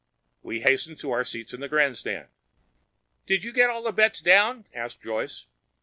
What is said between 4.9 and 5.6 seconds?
Joyce.